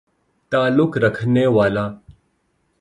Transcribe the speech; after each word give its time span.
تعلق 0.51 0.97
رکھنے 0.97 1.45
والے 1.55 1.85